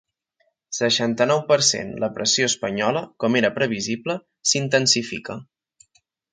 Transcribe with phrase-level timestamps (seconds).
[0.77, 4.19] Seixanta-nou per cent La pressió espanyola, com era previsible,
[4.53, 5.41] s’intensifica.